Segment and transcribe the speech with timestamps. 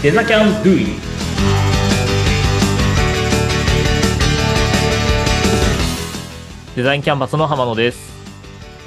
[0.00, 0.86] デザキャンドゥイ
[6.76, 7.98] デザインキャンバスの浜野です。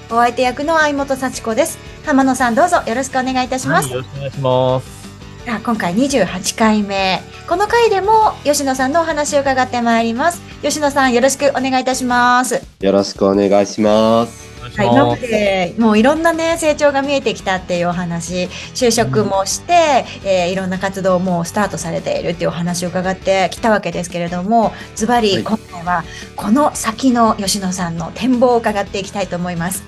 [0.09, 1.79] お相手役の相本幸子です。
[2.05, 3.89] 浜野さんどうぞよろしくお願いいたします。
[3.89, 5.09] はいよろしくお願いします。
[5.49, 7.21] あ今回28回目。
[7.45, 10.41] この回でも吉野さんのお話を伺ってまいります。
[10.61, 12.63] 吉野さんよろしくお願いいたします。
[12.79, 14.50] よろしくお願いします。
[14.75, 25.43] はい、今までもういろんなね成長が見えてきたっていうお話就職もして、えーいろんな活動もスタートされているっていうお話を伺ってきたわけですけれどもズバリはい。
[25.43, 26.03] 今回は
[26.35, 29.83] この先の吉野さんの展望を伺っていきたいと思います。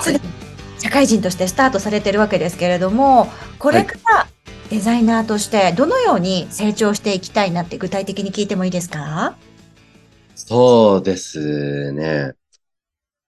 [0.00, 0.20] すでに
[0.78, 4.28] 社会人としてスタートされてるわけですけれどもこれから
[4.70, 9.34] デザイナーとしてどのように成長していきたいなって具体的に聞いてもいいですか？
[10.34, 12.34] そうですね。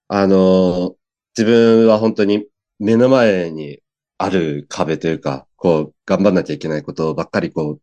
[0.09, 0.97] あの、
[1.37, 2.47] 自分は本当に
[2.79, 3.81] 目の前に
[4.17, 7.81] ある壁というか、こう、頑張んなきゃいけないことばっかりこう、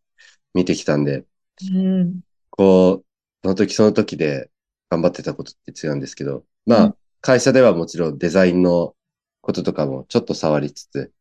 [0.52, 1.24] 見てきたんで、
[1.72, 2.20] うん。
[2.50, 3.06] こう、
[3.44, 4.50] その時その時で
[4.90, 8.96] 頑張ってたことって違うんですけど、まあうん、会社ではもちろんデザインの
[9.40, 11.12] こととかもちょっと触りつつ、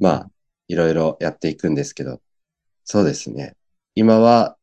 [0.00, 0.30] まあ、
[0.66, 2.20] いろいろやっていくんですけど、
[2.84, 3.56] そうですね。
[3.94, 4.56] 今は、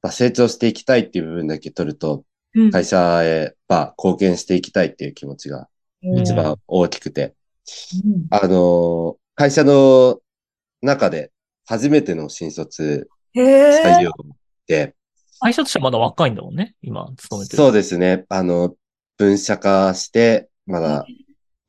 [0.00, 2.24] まあ、成長していきたいっていう部分だけ取ると、うん
[2.72, 5.68] 会社へ、まあ、貢献していきたいっていう気持ちが
[6.02, 7.34] 一番大きくて、
[8.04, 8.26] うん。
[8.30, 10.20] あのー会社の
[10.80, 11.32] 中で
[11.66, 14.12] 初めての新卒採用
[14.68, 14.94] で、
[15.40, 17.56] 会社としてはまだ若いんだもんね、今、勤めてる。
[17.56, 18.24] そうですね。
[18.28, 18.76] あの、
[19.16, 21.04] 分社化して、まだ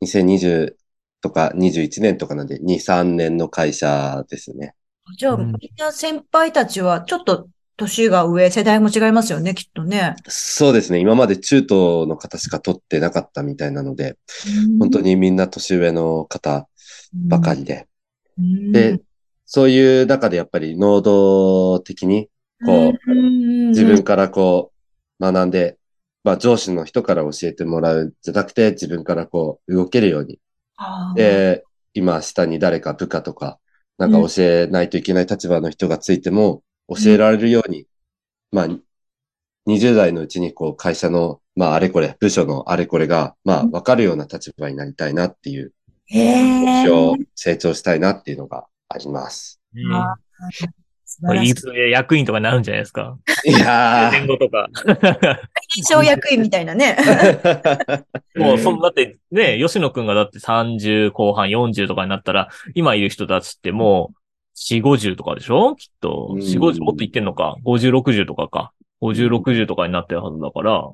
[0.02, 0.78] 2020
[1.22, 4.76] とか21年とかなんで、2、3年の会社ですね。
[5.18, 5.48] じゃあ、うん。
[5.48, 10.16] みんな先輩たちはちょっと年が上、世代も違いますよね、きっとね。
[10.28, 11.00] そうですね。
[11.00, 11.70] 今まで中東
[12.08, 14.18] の方しか取ってなかったみたいなので、
[14.80, 16.68] 本当にみんな年上の方
[17.14, 17.88] ばかりで。
[18.38, 18.72] うん。
[18.72, 19.02] で、
[19.46, 22.30] そういう中でやっぱり能動的に、
[22.66, 24.72] こう、うん自分からこ
[25.20, 25.78] う、学んで、
[26.24, 30.40] まあ上司の人から教えてもらうんじゃなくて、自分からこう、動けるように。
[31.16, 33.60] で、今下に誰か部下とか、
[33.98, 37.86] なんか教えないといけない立場の人がついても、教えられるように、
[38.52, 38.68] まあ、
[39.68, 45.74] 20代のうちにこう、会社の、まあ、あれこれ、部署のあれこれが、まあ、わかるような立場になりたいなっていう、
[46.08, 46.20] へ
[46.64, 46.84] 目え。
[46.84, 49.60] 標、成長したいなっていうのがあります。
[49.74, 50.16] ねあ
[51.08, 53.18] 素これ、いいつ役員とかになるんじゃないですか？
[53.46, 54.68] いや年後とか。
[55.88, 56.98] 小役員みたいなね。
[57.00, 58.04] ー。
[58.36, 64.18] もう、そんだって、ね、吉野くんがだって30後半40とかになったら、今いる人たちってもう、
[64.56, 65.76] 4、50とかでしょ？
[65.76, 66.30] きっと。
[66.32, 67.58] うん4、50もっといってんのか。
[67.66, 68.72] 50、60とかか。
[69.02, 70.90] 50、60とかになってるはずだから、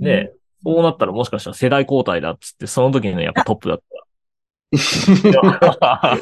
[0.00, 0.30] ね、
[0.62, 4.02] そうなったらもしかしたら世代交代だっつって、その時のやっぱトップだったら。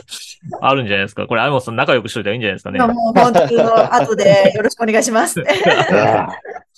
[0.61, 1.27] あるんじゃないですか。
[1.29, 2.81] これ、アイモンさん仲良くしといたらいいんじゃないですかね。
[2.81, 5.41] もう本当に後でよろしくお願いします。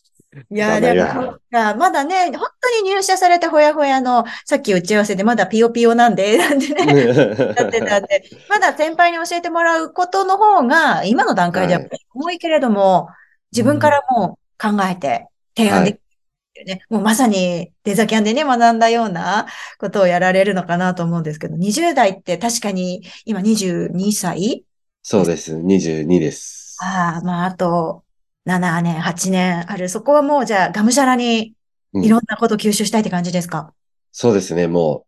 [0.51, 6.75] いやーでも、かまだね、本当に入社されてほやほやの、さっき打ち合わせでまだピヨピヨなんで、なんでね、
[7.55, 11.81] やってたんで、まだ先輩に教えてもらうことの方が、今の段階では
[12.15, 12.39] 多い。
[12.39, 13.09] けれども、
[13.53, 15.27] 自分からも考えて
[15.57, 15.97] 提案でき
[16.61, 19.47] る、ねもうまさにデザキャンでね、学んだような
[19.79, 24.65] ことをやられるのかなと思うんですけど、20代って確かに今22歳？
[25.03, 25.57] そうです。
[25.63, 26.79] 22です。
[26.81, 28.02] ああ、まあ、あと、
[28.45, 29.89] 7年、8年ある。
[29.89, 31.55] そこはもう、じゃあ、がむしゃらに、
[31.95, 33.75] うんいろんなことを吸収したいって感じですか、
[34.13, 34.67] そうですね。
[34.67, 35.05] も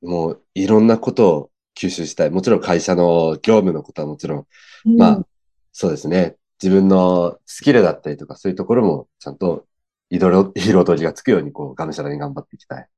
[0.00, 2.30] う、もういろんなことを吸収したい。
[2.30, 4.46] もちろん会社の業務のことはもちろ
[4.86, 5.26] ん、まあ、
[5.72, 6.36] そうですね。
[6.62, 9.66] 自分のスキルだったりとか、そういうところもちゃんと
[10.10, 12.88] 彩り彩りがつくように、こう、がむしゃらに頑張っていきたい。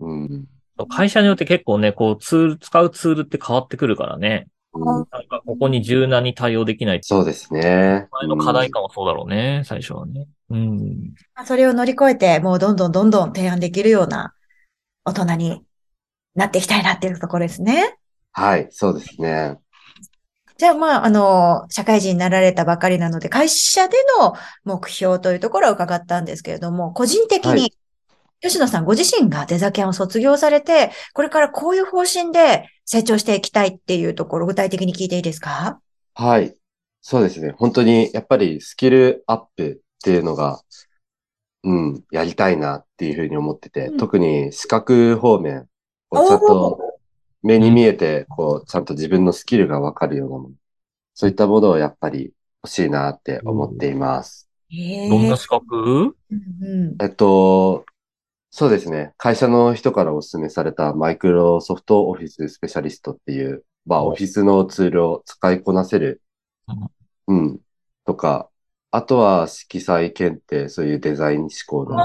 [0.00, 0.24] うん
[0.78, 0.86] うん。
[0.88, 4.48] 会社によって結構ね、こう、ツール、使うツールって変わってくるからね。
[4.78, 7.00] うんなんか、ここに柔軟に対応できない。
[7.02, 8.08] そうですね。
[8.10, 10.26] 前の課題感はそうだろうね、最初はね。
[10.50, 11.14] うん。
[11.34, 14.34] まあそれを乗り越えて、もうどんどんどんどん提案できるような
[15.04, 15.62] 大人に
[16.34, 17.98] なっていきたいなっていうところですね。
[18.32, 19.58] はい、そうですね。
[20.58, 24.34] じゃあ、まあ、あの、社会人になられたばかりなので、会社での
[24.64, 27.74] 目標というところを伺ったんですけれども、個人的はに、
[28.40, 35.80] 吉野さんご自身がデザキャンを卒業されて、これからこういう方針で成長していきたいっていうところ、具体的に聞いていいですか？
[36.14, 36.54] はい。
[37.00, 37.54] そうですね。
[37.56, 40.60] 本当に、やっぱりスキルアップっていうのが、
[41.62, 45.66] うん、やりたいなっていうふうに思ってて、うん特に資格方面
[46.10, 46.78] をちゃんと
[47.42, 50.54] 目に見えて、こう、ちゃんと自分のスキルがわかるようなもの。
[51.14, 52.32] そういったものをやっぱり
[52.62, 54.48] 欲しいなって思っています。
[54.68, 55.76] へえどんな資格？
[55.76, 57.86] うんうんえっと、
[58.58, 59.12] そうですね。
[59.18, 66.22] 会社の人からお勧めされたマイクロソフトオフィススペシャリストっていう、まあ、オフィスのツールを使いこなせる、
[67.26, 67.60] うん、
[68.06, 68.48] とか、
[68.92, 71.98] あとは色彩検定、そういうデザイン思考の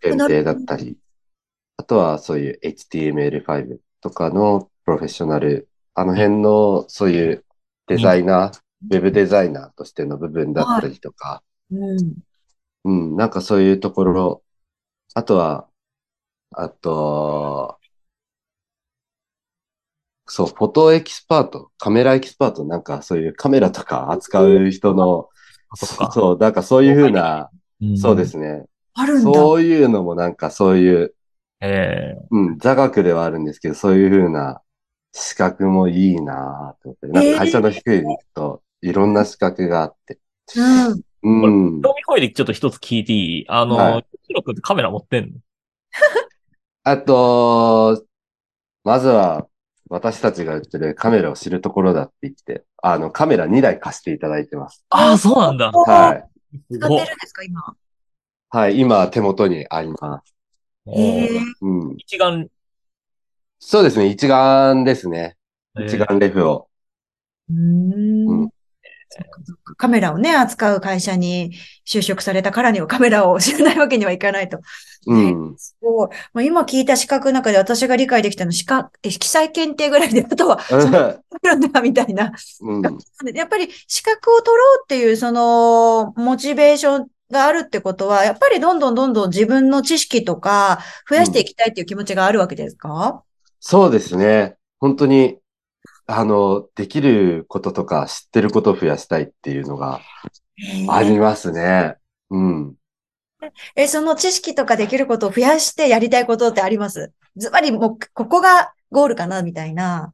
[0.00, 0.98] 検定だったり、
[1.76, 7.44] あとはそういう HTML5 とかのプロフェッショナル、あの辺のそういう
[7.86, 8.60] デザイナー、
[8.90, 12.14] ウェブデザイナーとしての部分だったりとか、うん。
[12.82, 14.42] うん、なんかそういうところ、
[15.14, 15.68] あとは、
[16.52, 17.78] あと、
[20.26, 25.28] そう、フォトエキスパート、カメラエキスパート、なんかそういうカメラとか扱う人の、
[25.76, 27.50] そう、なんかそういうふうな、
[27.84, 28.24] んそうで。
[28.26, 28.64] すね。
[28.94, 29.32] あるんだ。
[29.32, 31.14] そういうのもなんかそういう、
[31.60, 34.62] ええうん、座学ではあるんですけど、そういうふうな
[35.12, 40.18] 資格もいいなぁと思って、なんか会社の低いに行くと、いろんな資格があって。
[40.56, 41.02] うん。
[41.22, 41.82] うん。
[41.82, 43.44] 興味本位でちょっと一つ聞いていい？
[43.48, 45.30] あの、はいヒロ君ってカメラ持ってんの？
[46.88, 48.06] あと、
[48.84, 49.48] まずは、
[49.88, 54.84] 私たちが売ってるカメラを知るところだって言って、あの、カメラ2台貸していただいてます。
[54.90, 55.72] ああ、そうなんだ。
[55.72, 56.72] はい。
[56.72, 57.76] 使ってるんですか、今？
[58.50, 60.32] はい、今手元にあります。
[60.94, 61.28] ええ
[61.60, 61.96] うん。
[61.96, 62.48] 一眼、
[63.58, 65.36] そうですね、一眼ですね。
[65.76, 66.68] えー一眼レフを。
[67.50, 67.56] うー。
[67.56, 68.55] うん
[69.76, 71.52] カメラをね、扱う会社に
[71.86, 74.60] 就職されたからにはカメラを知らないわけにはいかないと。
[75.06, 75.54] うん。
[75.56, 76.08] すごい。
[76.34, 82.32] まあ、今聞いた資格の中で私が理解できたの、資格、え色彩検定ぐらいで、あとは、 そのみたいな。
[82.60, 82.82] うん。
[83.34, 93.22] やっぱり資格を取ろうっていう、その、モチベーションがあるってことは、やっぱりどんどんどんどん自分の知識とか、増やしていきたいっていう気持ちがあるわけですか、
[93.60, 94.56] そうですね。
[94.78, 95.38] 本当に、
[96.06, 100.00] あの、できることとか知ってることを増やしたいっていうのが
[100.88, 101.96] ありますね。
[102.30, 102.74] うん。
[103.74, 107.12] え、その知識とかできることを増やしてやりたいことってあります？
[107.36, 110.12] ズバリもう、ここがゴールかな、みたいな。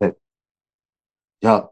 [0.00, 0.06] い
[1.46, 1.68] や、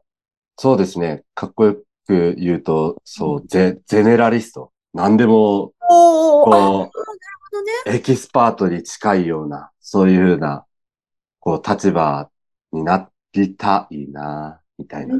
[0.58, 1.24] そうですね。
[1.34, 1.76] かっこよ
[2.06, 4.70] く言うと、そう、ゼ、ゼネラリスト。
[4.92, 7.72] 何でも、こほどね。
[7.86, 10.66] う、エキスパートに近いような、そういうふうな、
[11.40, 12.30] こう、立場
[12.72, 15.14] になりたいな、みたいうな。
[15.16, 15.18] ー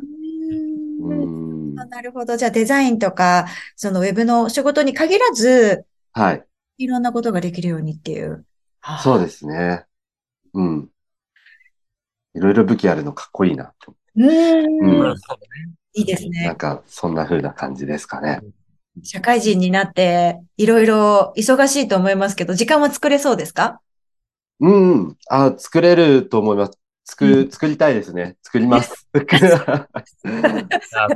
[1.04, 1.74] うんん。
[1.74, 2.36] なるほど。
[2.36, 6.44] じゃあデザインとか、そのウェブの仕事に限らず、はい。
[6.78, 8.44] いろんなことができるようにっていう。
[8.98, 9.02] す。
[9.02, 9.84] そうですね。
[10.54, 10.88] うん。
[12.34, 13.94] いろいろ武器あるのかっこいいなと。
[14.16, 15.10] うーん。
[15.10, 15.16] うん
[15.94, 16.54] いいですなんね。
[16.54, 18.40] か、そんな風な感じですかね。
[19.02, 23.80] 社会人になって、いろいろ忙しいと思いますけど、時間は作れそうですか？
[24.60, 25.16] うん。
[25.28, 26.78] あ、作れると思います。
[27.12, 28.36] 作うる、作りたいですね。
[28.42, 29.06] 作ります。
[29.14, 29.86] あ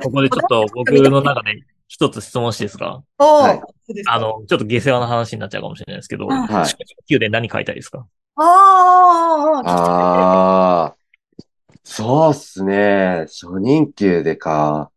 [0.03, 3.03] ここでちょっと僕の中で一つ質問していいですか？
[3.19, 6.77] あの、ちょっと下世話な話になっちゃうかもしれないですけど、うんはい初
[7.09, 8.07] 級で何書いたいですか？
[8.37, 10.95] ああ、
[11.83, 13.25] そうっすね。
[13.29, 14.91] 初任給でか。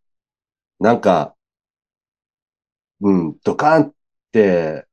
[0.79, 1.35] なんか、
[3.01, 3.93] うん、ドカンっ
[4.33, 4.85] て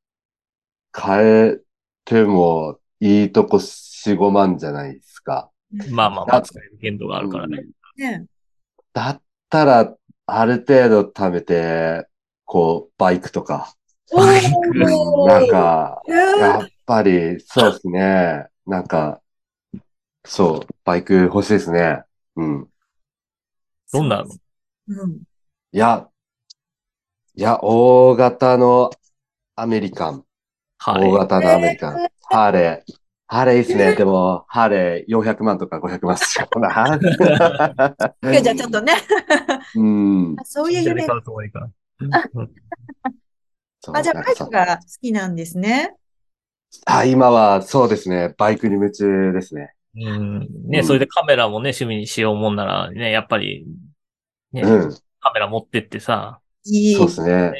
[0.96, 1.58] 変え
[2.04, 5.50] てもいいとこ4、5万じゃないですか。
[5.90, 7.64] まあまあまあ、使える限度があるからね。
[7.96, 8.26] ね。
[8.92, 9.96] だったら、
[10.26, 12.06] ある程度貯めて、
[12.44, 13.74] こう、バイクとか。
[14.12, 18.46] おバイクーなんか、えーやっぱり、そうですね。
[18.66, 19.20] なんか、
[20.24, 22.02] そう、バイク欲しいですね。
[22.36, 22.68] うん。
[23.92, 24.30] どんなの？
[24.88, 25.12] うん。
[25.12, 26.08] いや、
[27.34, 28.90] いや、大型の
[29.54, 30.24] アメリカン。
[30.78, 31.08] はい。
[31.08, 32.08] 大型のアメリカン。
[32.22, 32.92] ハーレー。
[33.28, 33.94] ハーレーいいっすね。
[33.94, 36.96] でも、ハーレー400万とか500万しかな。
[38.30, 38.92] いやじゃあちょっとね、
[39.74, 40.36] うん。
[40.44, 41.06] そういう夢。
[43.92, 45.94] あ、じゃあバイクが好きなんですね。
[46.84, 48.34] あ、今はそうですね。
[48.38, 49.72] バイクに夢中ですね。
[49.96, 50.36] うん。
[50.42, 53.66] うね、んそれでカメラもね、趣味にしようもんなら、ね、やっぱり、
[54.52, 54.94] ね、うん。
[55.20, 56.94] カメラ持ってってさ、いい。
[56.94, 57.50] そうですね。
[57.50, 57.54] ね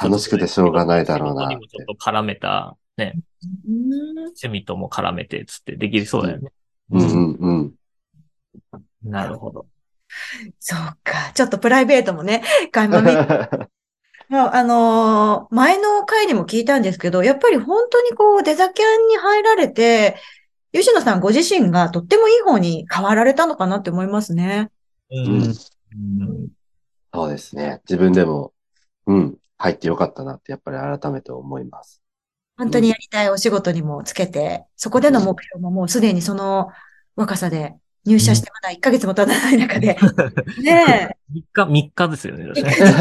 [0.00, 1.86] 楽しくてしょうがないだろうなにもちょてっ。
[1.86, 3.14] と絡めた、ね、
[3.66, 6.52] うん趣味とも絡めて、つってできそうだよね。
[6.90, 7.74] うんうんうん。
[9.02, 9.66] なるほど。
[10.58, 11.32] そうか。
[11.34, 13.16] ちょっとプライベートもね、垣間見て
[14.28, 20.16] もう、あのー前の回にも聞いたんですけど、やっぱり本当にこう、デザキャンに入られて、
[20.72, 24.70] 吉野さんご自身がとってもいい方に変わられたのかなって思いますね。
[25.10, 25.42] ううんん。
[25.42, 26.48] うん
[27.14, 27.80] そうですね。
[27.88, 28.52] 自分でも、
[29.06, 32.02] うん、入ってよかったなって、やっぱり改めて思います。
[32.58, 36.68] 本当にやりたいお仕事にもつけて、そこでの目標ももうすでにその
[37.16, 39.96] 若さで入社してまだ1ヶ月も経たない中で、
[40.58, 42.46] ねえ、3日、3日ですよね。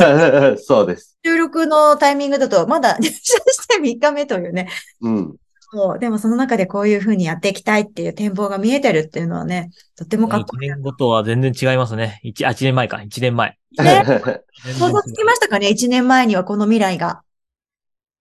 [0.57, 1.17] そうです。
[1.25, 4.69] 収録のタイミングだとまだ入社して3日目というね、
[5.01, 5.35] うん。
[5.71, 5.99] そう。
[5.99, 10.69] でもその中でこういうふうにやっていきたいっていう展望が見えてるっていうのはね、とってもかっこ1いい。
[10.69, 12.19] 年後とは全然違いますね。
[12.23, 12.97] 一あ、1年前か。
[12.97, 13.57] 1年前。
[13.79, 14.03] ね
[14.77, 17.21] 想像つきましたかね ?1 年前にはこの未来が。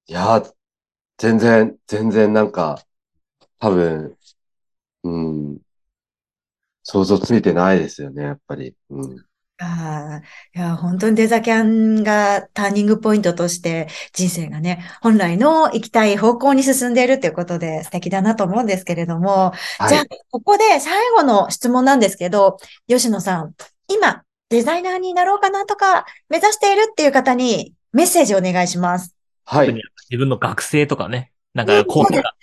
[0.08, 0.52] いやー、
[1.18, 2.84] 全然、全然なんか、
[3.60, 4.18] 多分、
[5.04, 5.10] う
[5.56, 5.60] ん、
[6.84, 8.76] 想像ついてないですよね、やっぱり。
[8.90, 9.26] うん。
[9.58, 19.54] ああ、いや、本当にデザキャンがターニングポイントとして人生がね、本来の行きたい方向に進んでいるっていうことで素敵だなと思うんですけれども、
[19.88, 22.58] じゃあはい。、ここで最後の質問なんですけど、
[22.88, 23.56] 吉野さん、
[23.88, 29.15] 今、デザイナーになろうかなとか、目指しているっていう方にメッセージをお願いします。
[29.46, 29.84] はい特に。
[30.10, 31.32] 自分の学生とかね。
[31.54, 32.34] なんか、うんコースが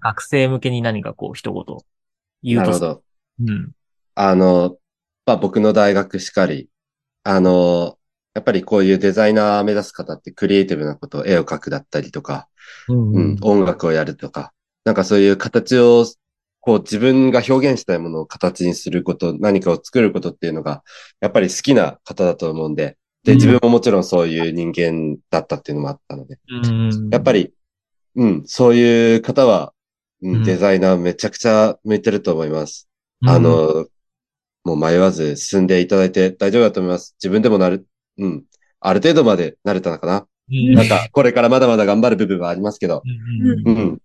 [0.00, 1.64] 学生向けに何かこう、一言
[2.42, 2.66] 言うと。
[2.66, 3.02] なるほど。
[3.46, 3.72] うん。
[4.14, 4.76] あの、
[5.24, 6.68] まあ、僕の大学しかり、
[7.24, 7.96] あの、
[8.34, 12.48] やっぱりこういうデザイナー目指す方ってクリエイティブなこと、絵を描くだったりとか、
[12.88, 14.52] うんうん、音楽をやるとか、
[14.84, 16.04] なんかそういう形を、
[16.62, 20.82] こう自分が表現したいものを形にすること、何かを作ることっていうのが、
[21.20, 27.10] やっぱり好きな方だと思うんで、で、うん自分ももちろんそういう人間だったっていうのもあったので、うん。
[27.10, 27.52] やっぱり、
[28.16, 29.72] うん、そういう方は、
[30.22, 32.88] ううんん、デザイナーめちゃくちゃ向いてると思います。
[33.22, 33.86] うん、あの、
[34.64, 37.14] もう迷わず進んでいただいて大丈夫だと思います。
[37.18, 37.86] 自分でもなる、
[38.18, 38.44] うん、
[38.80, 40.26] ある程度まで慣れたのかな。
[40.50, 43.02] うん、なんか、これからまだまだ頑張る部分はありますけど、
[43.64, 43.98] うん、うん、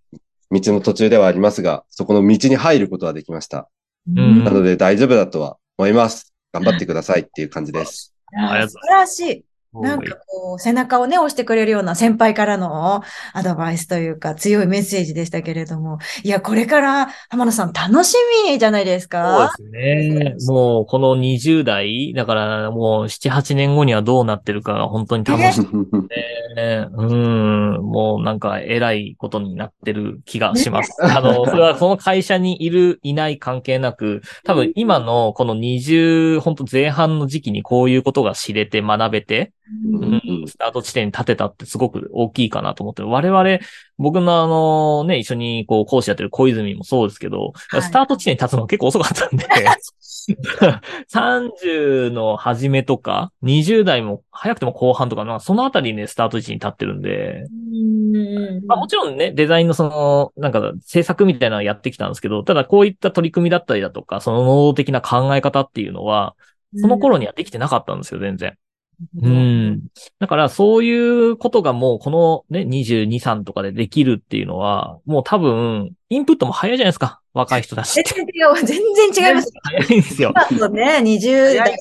[0.52, 3.70] 道の途中ではありますが、そこの道に入ることはできました。
[4.10, 6.34] んなので大丈夫だとは思います。
[6.54, 8.15] 頑張ってくださいっていう感じです。
[8.36, 9.45] いやありがとう素晴らしい。
[9.82, 13.03] なんかこう、背中をね、押してくれるような先輩からの
[13.34, 18.15] アドバイスというか、強いメッセージでしたけれども、いや、これから浜野さん楽し
[18.48, 20.36] みじゃないですそうかですね。
[20.48, 25.86] もう、この20代、だからもう7、8年後にはどうなってるかが本当に楽しみ
[26.55, 26.88] ね。
[26.91, 30.96] うん、もうなんか偉いことになってる気がします。
[31.03, 39.51] あの、それはその会社にいる、いない関係なく、多分今のこの20、本当前半の時期にこういうことが知れて学べて、
[40.48, 43.60] スタート地点に立てたってすごく大きいかなと思って、我々、
[43.98, 47.82] 僕のあのね、一緒にこう講師やってる小泉もそうですけど、はい。
[47.82, 49.46] スタート地点に立つの結構遅かったんで、
[51.12, 57.46] 30の初めとか、20代も早くても後半とか、まあそのあたりにね、スタート地に立ってるんで、
[58.14, 58.66] うん。
[58.66, 66.36] まあもちろんね、デザインのその、なんか制作みたいなのをやってきたんですけど、ただこういった取り組みだったりだとか、その能動的な考え方っていうのは、
[66.78, 68.58] その頃にはできてなかったんですよ、全然。
[69.22, 69.84] うん。
[70.20, 70.92] だから、そうい
[71.30, 77.22] うことがもう、このね、22、3とかでできるっていうのは、もう多分、インプットも早いじゃないですか。
[77.34, 78.10] 若い人たちって。
[78.14, 79.52] 全然違う、全然違います。
[79.64, 80.34] 早いんですよ。
[80.52, 81.75] 今とね、20代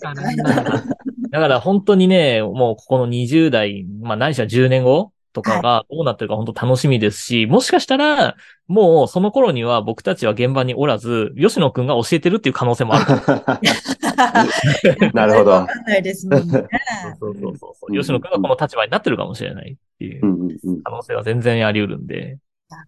[1.30, 8.36] だから本当にね、もうここの20代、まあ何しろ10年後とかがどうなってるか本当楽しみですし、もしかしたら、
[8.68, 13.04] もうその頃には僕たちは現場におらず、吉野くんが教えてるっていう可能性もある。
[15.14, 15.66] なるほどわ。
[15.66, 16.66] かんないですもんね。
[17.20, 17.92] そうそうそうそう。
[17.96, 22.38] 吉野くんがこの立場になってるかもしれないっていう可能性は全然あり得るんで、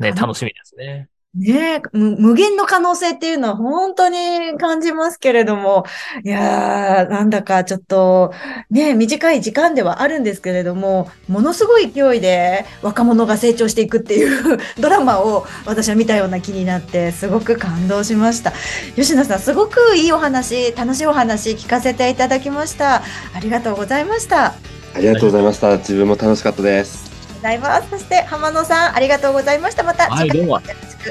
[0.00, 1.08] ね、楽しみですね。
[1.36, 5.84] ねえ、む無限の可能性っていうのは本当に感じますけれども、
[6.24, 8.32] いやー、なんだかちょっと、
[8.70, 18.54] ねえ、短い時間ではあるんですけれども、ものすごい勢いで若者が成長していくっていう ドラマを私は見たような気になって、すごく感動しました。
[18.94, 22.96] 吉野さん、すごくいいお話、楽しいお話聞かせていただきました。
[22.96, 23.02] あ
[23.42, 24.54] りがとうございました。
[24.94, 25.76] ありがとうございました。
[25.76, 27.04] 自分も楽しかったです。
[27.44, 27.90] ありがとうございます。
[27.90, 29.82] そして、浜野さん、ありがとうございました。
[29.82, 30.30] またはい、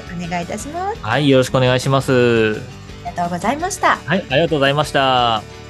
[0.02, 1.00] お願いいたします。
[1.02, 2.62] はい、よろしくお願いします。
[3.06, 3.98] ありがとうございました。
[3.98, 5.65] はい、ありがとうございました。